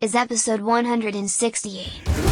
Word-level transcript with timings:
is 0.00 0.14
episode 0.14 0.62
168. 0.62 2.29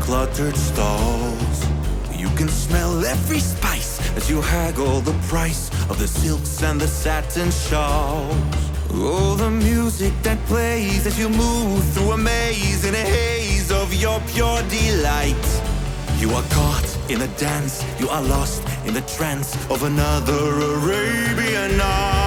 Cluttered 0.00 0.56
stalls, 0.56 1.64
you 2.12 2.28
can 2.30 2.48
smell 2.48 3.04
every 3.04 3.38
spice 3.38 4.00
as 4.16 4.28
you 4.28 4.40
haggle 4.40 5.00
the 5.00 5.12
price 5.28 5.70
of 5.88 5.96
the 5.98 6.08
silks 6.08 6.62
and 6.62 6.80
the 6.80 6.88
satin 6.88 7.50
shawls. 7.50 8.34
Oh, 8.90 9.36
the 9.36 9.50
music 9.50 10.12
that 10.22 10.38
plays 10.46 11.06
as 11.06 11.16
you 11.18 11.28
move 11.28 11.84
through 11.92 12.12
a 12.12 12.18
maze 12.18 12.84
in 12.84 12.94
a 12.94 13.06
haze 13.16 13.70
of 13.70 13.94
your 13.94 14.20
pure 14.32 14.60
delight. 14.68 15.46
You 16.18 16.30
are 16.30 16.44
caught 16.50 16.98
in 17.08 17.22
a 17.22 17.28
dance, 17.36 17.84
you 18.00 18.08
are 18.08 18.22
lost 18.22 18.62
in 18.86 18.94
the 18.94 19.02
trance 19.02 19.54
of 19.70 19.84
another 19.84 20.42
Arabian 20.78 21.76
night. 21.76 22.23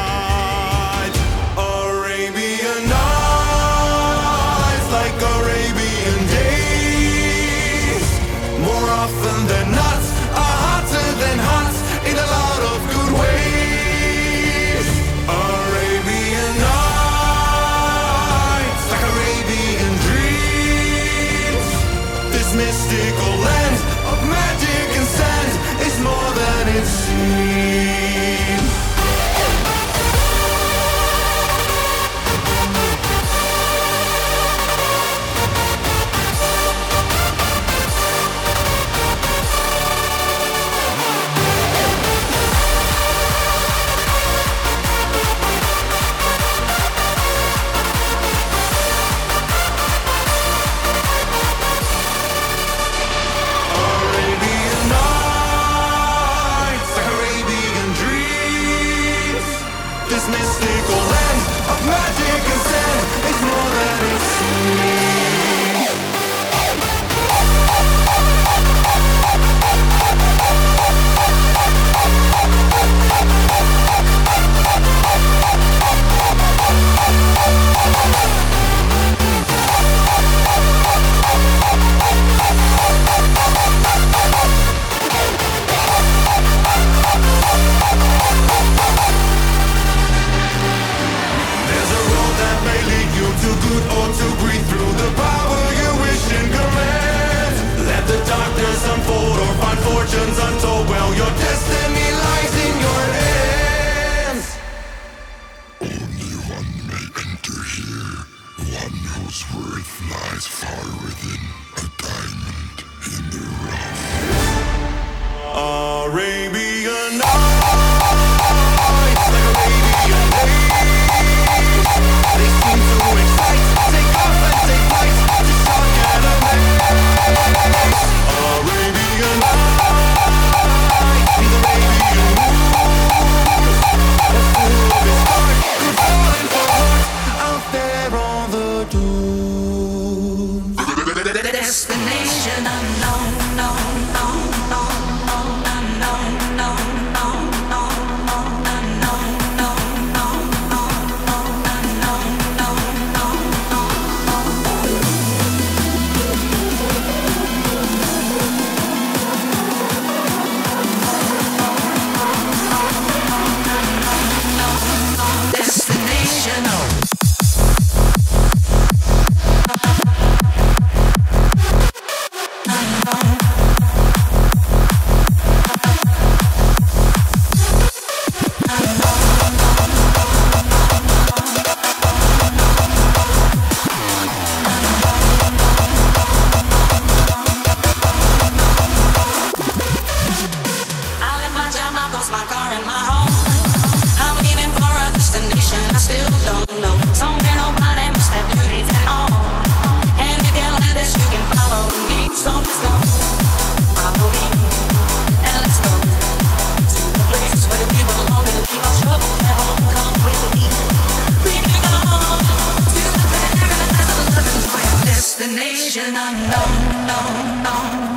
destination 215.58 216.16
unknown, 216.16 217.08
known, 217.08 217.64
known. 217.64 218.17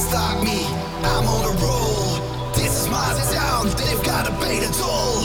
stop 0.00 0.42
me. 0.42 0.64
I'm 1.04 1.26
on 1.28 1.44
a 1.44 1.54
roll. 1.60 2.52
This 2.54 2.82
is 2.82 2.88
my 2.88 3.08
town. 3.32 3.66
They've 3.76 4.04
got 4.04 4.26
to 4.26 4.32
pay 4.44 4.58
the 4.60 4.72
toll. 4.72 5.20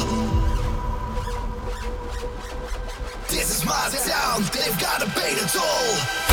This 3.29 3.48
is 3.55 3.65
my 3.65 3.89
town. 4.05 4.44
They've 4.53 4.79
got 4.79 5.01
to 5.01 5.08
pay 5.20 5.34
the 5.34 5.48
toll. 5.48 6.25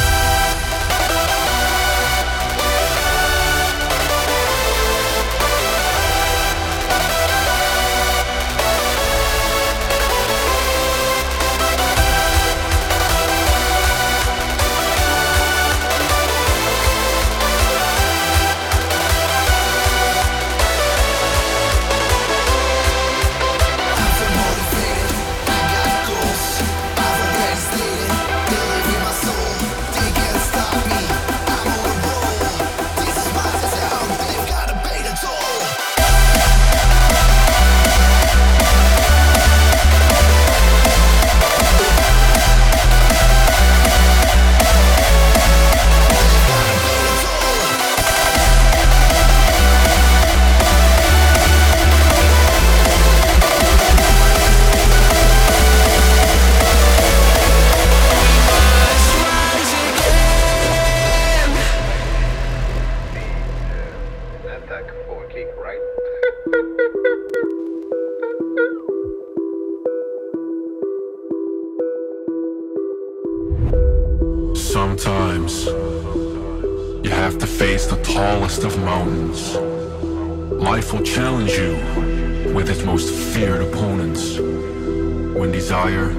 Its 82.73 82.85
most 82.85 83.13
feared 83.35 83.61
opponents. 83.61 84.39
When 84.39 85.53
desire 85.53 86.11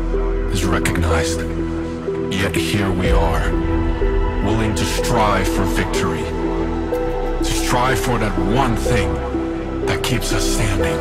is 0.51 0.63
recognized, 0.63 1.39
yet 2.31 2.55
here 2.55 2.91
we 2.91 3.09
are, 3.09 3.49
willing 4.45 4.75
to 4.75 4.85
strive 4.85 5.47
for 5.47 5.63
victory. 5.63 6.21
To 7.39 7.43
strive 7.43 7.99
for 7.99 8.19
that 8.19 8.37
one 8.37 8.75
thing 8.75 9.11
that 9.87 10.03
keeps 10.03 10.31
us 10.31 10.45
standing. 10.45 10.99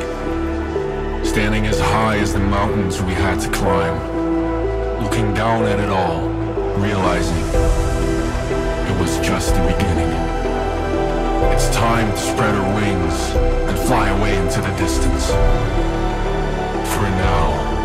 Standing 1.23 1.67
as 1.67 1.79
high 1.79 2.17
as 2.17 2.33
the 2.33 2.41
mountains 2.41 3.03
we 3.03 3.13
had 3.13 3.39
to 3.41 3.51
climb. 3.51 5.03
Looking 5.03 5.35
down 5.35 5.65
at 5.65 5.79
it 5.79 5.91
all, 5.91 6.31
realizing 6.79 7.45
it 8.89 8.99
was 8.99 9.19
just 9.19 9.55
the 9.55 9.61
beginning. 9.67 10.32
It's 11.65 11.77
time 11.77 12.11
to 12.11 12.19
spread 12.19 12.57
her 12.57 12.75
wings 12.75 13.37
and 13.71 13.79
fly 13.87 14.09
away 14.09 14.37
into 14.37 14.61
the 14.61 14.75
distance. 14.77 15.29
For 16.91 17.09
now, 17.23 17.82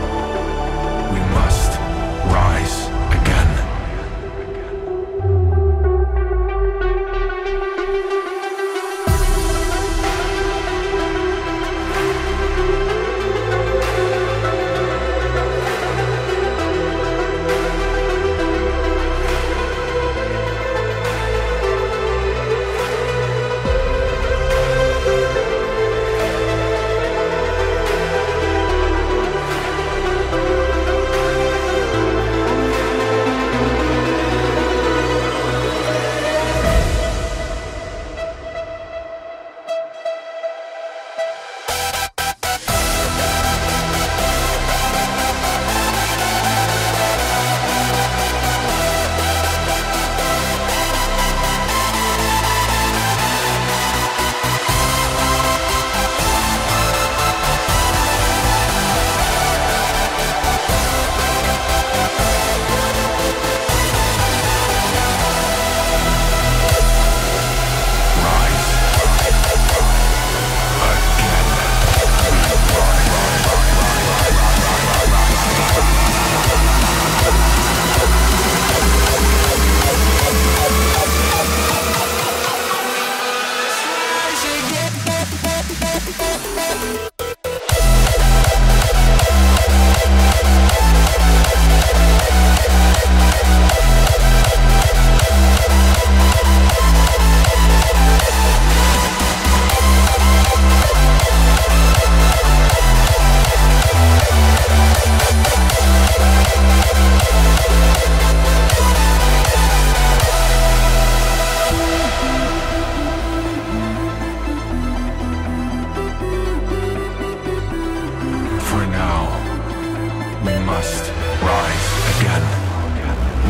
must 120.68 121.10
rise 121.42 121.88
again. 122.20 122.44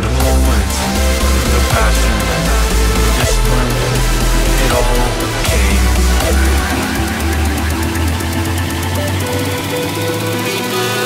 The 0.04 0.12
moment, 0.22 0.72
the 1.54 1.62
passion, 1.74 2.16
the 3.02 3.10
discipline, 3.18 3.72
it 4.64 4.72
all 4.78 5.02
came. 5.50 5.86
Nothing 9.58 10.97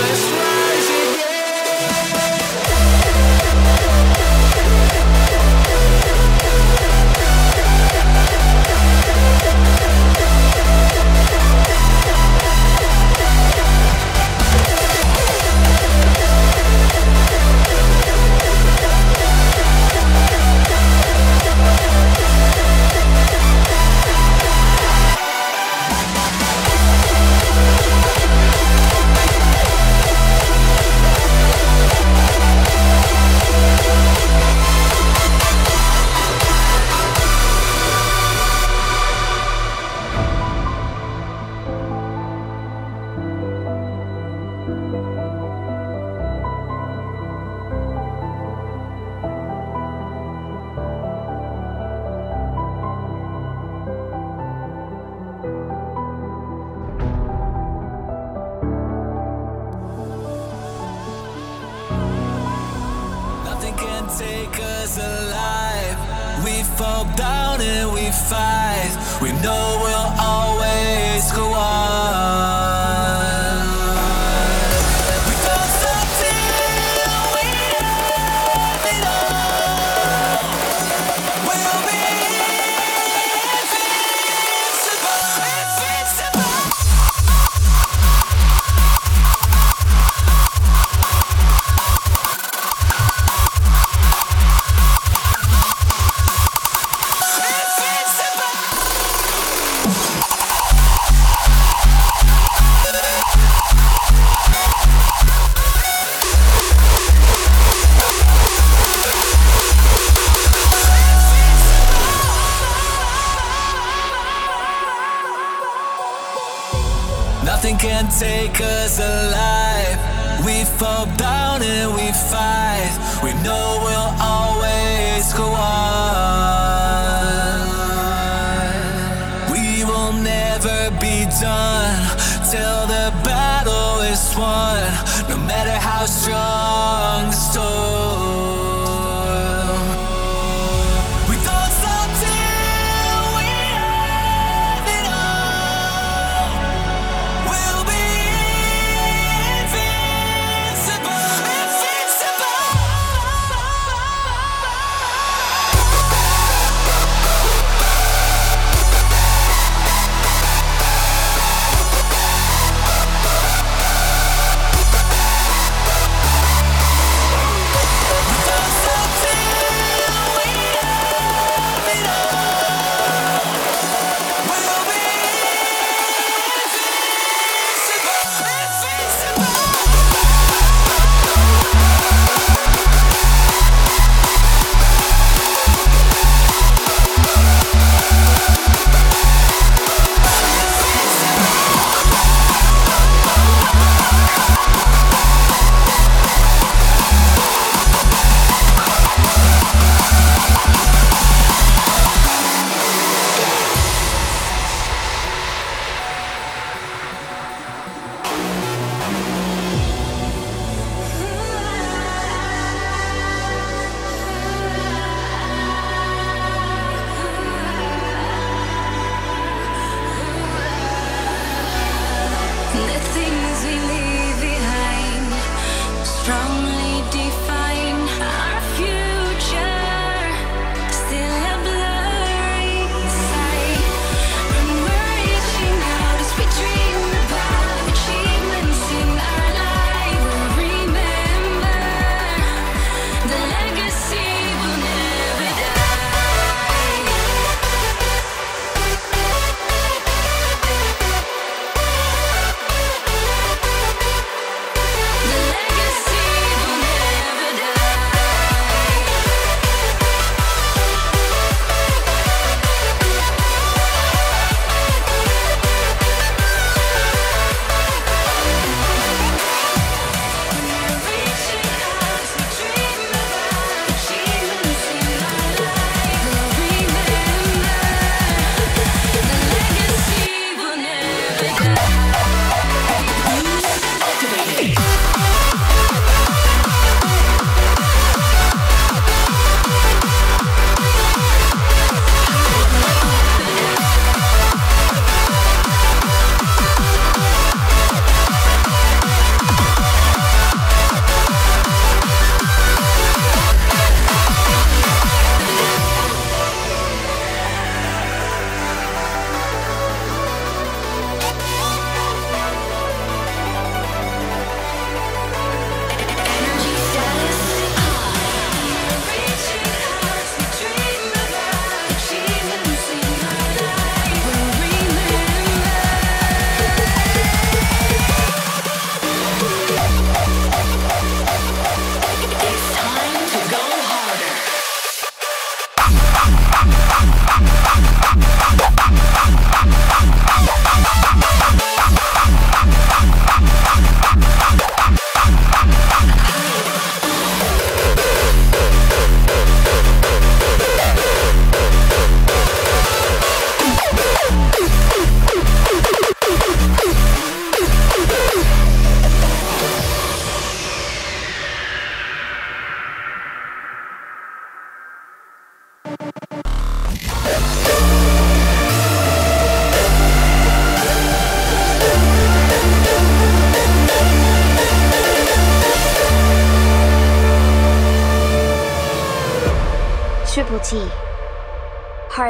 strong 136.08 136.71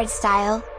Style. 0.09 0.70